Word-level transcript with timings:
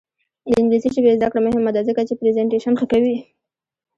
د 0.49 0.51
انګلیسي 0.59 0.89
ژبې 0.95 1.15
زده 1.17 1.27
کړه 1.31 1.41
مهمه 1.47 1.71
ده 1.75 1.81
ځکه 1.89 2.01
چې 2.07 2.17
پریزنټیشن 2.19 2.73
ښه 2.79 2.85
کوي. 2.91 3.17